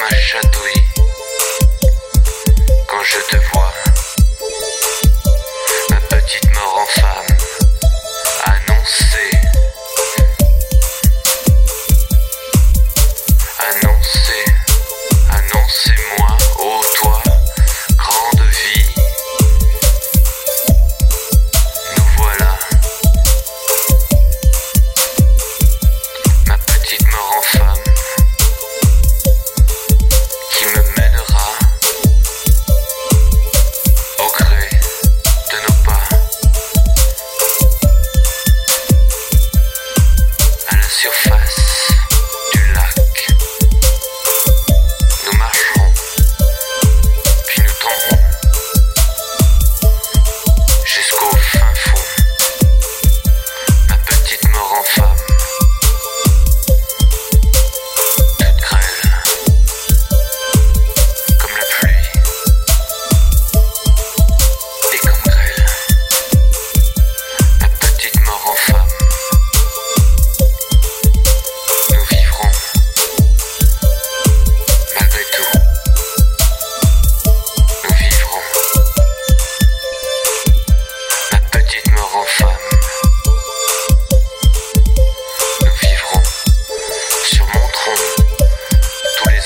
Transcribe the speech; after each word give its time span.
comme 0.00 0.06
un 0.06 0.20
chatouille 0.20 0.84
quand 2.88 3.02
je 3.02 3.18
te 3.28 3.36
vois. 3.52 3.69
eu 41.04 41.12
faço. 41.12 41.59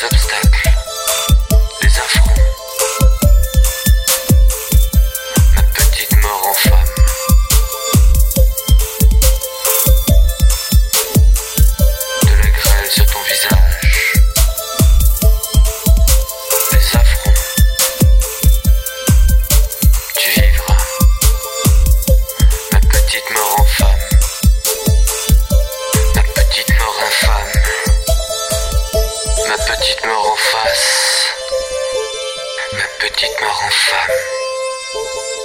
Obstacles, 0.04 0.70
des 1.80 1.88
affronts, 1.98 2.34
ma 5.54 5.62
petite 5.62 6.16
mort 6.22 6.46
en 6.46 6.54
femme, 6.54 6.94
de 12.22 12.34
la 12.34 12.50
grêle 12.50 12.90
sur 12.90 13.06
ton 13.06 13.22
visage, 13.22 14.12
des 16.70 16.96
affronts, 16.96 17.40
tu 20.18 20.28
vivras, 20.40 20.84
ma 22.72 22.80
petite 22.80 23.30
mort 23.30 23.54
en 23.58 23.63
femme. 23.63 23.63
Ma 29.56 29.64
petite 29.66 30.04
mort 30.04 30.26
en 30.32 30.36
face. 30.36 31.32
Ma 32.72 32.82
petite 32.98 33.40
mort 33.40 33.62
en 33.64 33.70
femme. 33.70 35.43